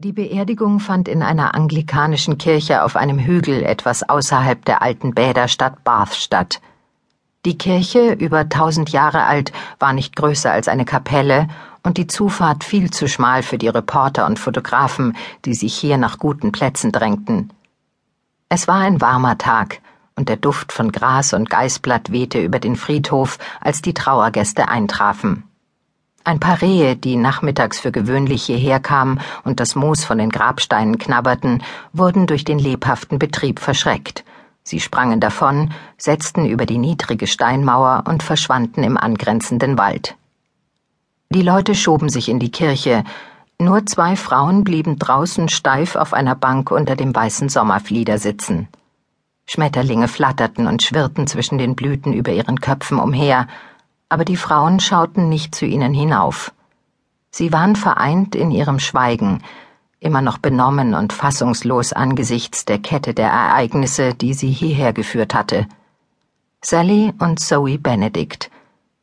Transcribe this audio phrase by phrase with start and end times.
[0.00, 5.82] Die Beerdigung fand in einer anglikanischen Kirche auf einem Hügel etwas außerhalb der alten Bäderstadt
[5.82, 6.60] Bath statt.
[7.44, 9.50] Die Kirche, über tausend Jahre alt,
[9.80, 11.48] war nicht größer als eine Kapelle
[11.82, 16.20] und die Zufahrt viel zu schmal für die Reporter und Fotografen, die sich hier nach
[16.20, 17.52] guten Plätzen drängten.
[18.48, 19.80] Es war ein warmer Tag,
[20.14, 25.47] und der Duft von Gras und Geißblatt wehte über den Friedhof, als die Trauergäste eintrafen.
[26.28, 30.98] Ein paar Rehe, die nachmittags für gewöhnlich hierher kamen und das Moos von den Grabsteinen
[30.98, 31.62] knabberten,
[31.94, 34.26] wurden durch den lebhaften Betrieb verschreckt.
[34.62, 40.16] Sie sprangen davon, setzten über die niedrige Steinmauer und verschwanden im angrenzenden Wald.
[41.30, 43.04] Die Leute schoben sich in die Kirche,
[43.58, 48.68] nur zwei Frauen blieben draußen steif auf einer Bank unter dem weißen Sommerflieder sitzen.
[49.46, 53.46] Schmetterlinge flatterten und schwirrten zwischen den Blüten über ihren Köpfen umher,
[54.08, 56.52] aber die Frauen schauten nicht zu ihnen hinauf.
[57.30, 59.42] Sie waren vereint in ihrem Schweigen,
[60.00, 65.66] immer noch benommen und fassungslos angesichts der Kette der Ereignisse, die sie hierher geführt hatte.
[66.62, 68.50] Sally und Zoe Benedict,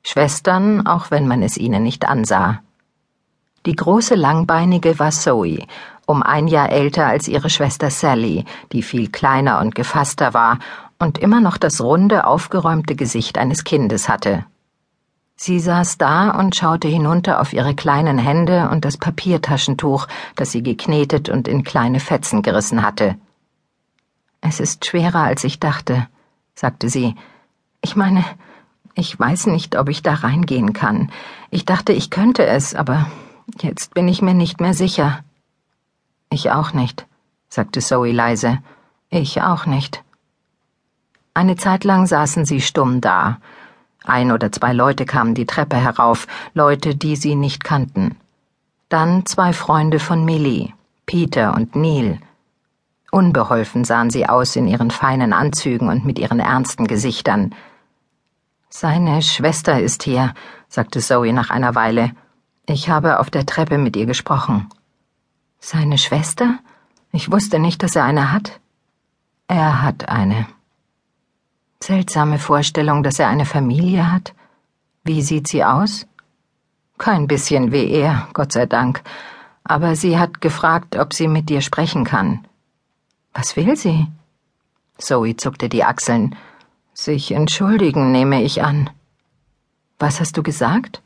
[0.04, 2.60] Schwestern, auch wenn man es ihnen nicht ansah.
[3.66, 5.66] Die große Langbeinige war Zoe,
[6.06, 10.60] um ein Jahr älter als ihre Schwester Sally, die viel kleiner und gefasster war
[11.00, 14.46] und immer noch das runde, aufgeräumte Gesicht eines Kindes hatte.
[15.38, 20.64] Sie saß da und schaute hinunter auf ihre kleinen Hände und das Papiertaschentuch, das sie
[20.64, 23.16] geknetet und in kleine Fetzen gerissen hatte.
[24.40, 26.08] Es ist schwerer, als ich dachte,
[26.54, 27.16] sagte sie.
[27.82, 28.24] Ich meine,
[28.94, 31.12] ich weiß nicht, ob ich da reingehen kann.
[31.52, 33.08] Ich dachte, ich könnte es, aber
[33.60, 35.20] jetzt bin ich mir nicht mehr sicher.
[36.30, 37.06] Ich auch nicht,
[37.50, 38.60] sagte Zoe leise.
[39.10, 40.02] Ich auch nicht.
[41.34, 43.40] Eine Zeit lang saßen sie stumm da,
[44.10, 48.16] ein oder zwei Leute kamen die Treppe herauf, Leute, die sie nicht kannten.
[48.90, 50.74] Dann zwei Freunde von Millie,
[51.06, 52.20] Peter und Neil.
[53.12, 57.56] Unbeholfen sahen sie aus in ihren feinen Anzügen und mit ihren ernsten Gesichtern.
[58.70, 60.34] Seine Schwester ist hier,
[60.68, 62.12] sagte Zoe nach einer Weile.
[62.66, 64.68] Ich habe auf der Treppe mit ihr gesprochen.
[65.60, 66.60] Seine Schwester?
[67.12, 68.60] Ich wusste nicht, dass er eine hat.
[69.48, 70.48] Er hat eine.
[71.82, 74.34] Seltsame Vorstellung, dass er eine Familie hat.
[75.04, 76.08] Wie sieht sie aus?
[76.98, 79.04] Kein bisschen wie er, Gott sei Dank.
[79.64, 82.46] Aber sie hat gefragt, ob sie mit dir sprechen kann.
[83.34, 84.08] Was will sie?
[84.98, 86.36] Zoe zuckte die Achseln.
[86.94, 88.90] Sich entschuldigen, nehme ich an.
[90.00, 91.02] Was hast du gesagt?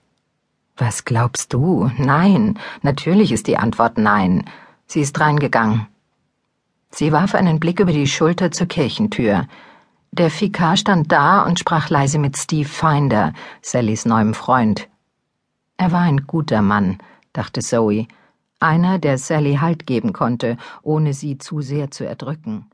[0.78, 1.92] Was glaubst du?
[1.98, 2.60] Nein.
[2.84, 4.46] Natürlich ist die Antwort nein.
[4.86, 5.88] Sie ist reingegangen.
[6.92, 9.48] Sie warf einen Blick über die Schulter zur Kirchentür.
[10.12, 14.90] Der Vikar stand da und sprach leise mit Steve Finder, Sallys neuem Freund.
[15.78, 16.98] Er war ein guter Mann,
[17.32, 18.08] dachte Zoe,
[18.60, 22.70] einer, der Sally Halt geben konnte, ohne sie zu sehr zu erdrücken.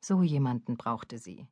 [0.00, 1.46] So jemanden brauchte sie.